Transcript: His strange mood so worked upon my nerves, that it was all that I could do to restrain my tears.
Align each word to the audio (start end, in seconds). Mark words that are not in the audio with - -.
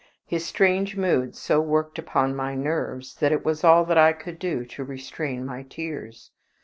His 0.25 0.43
strange 0.43 0.97
mood 0.97 1.35
so 1.35 1.61
worked 1.61 1.99
upon 1.99 2.35
my 2.35 2.55
nerves, 2.55 3.13
that 3.17 3.31
it 3.31 3.45
was 3.45 3.63
all 3.63 3.85
that 3.85 3.99
I 3.99 4.13
could 4.13 4.39
do 4.39 4.65
to 4.65 4.83
restrain 4.83 5.45
my 5.45 5.61
tears. 5.61 6.31